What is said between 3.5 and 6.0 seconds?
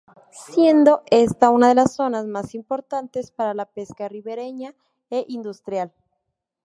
la pesca ribereña e industrial.